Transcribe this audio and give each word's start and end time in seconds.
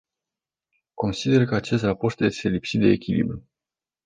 Consider 0.93 1.45
că 1.45 1.55
acest 1.55 1.83
raport 1.83 2.19
este 2.21 2.49
lipsit 2.49 2.79
de 2.79 2.87
echilibru. 2.87 3.45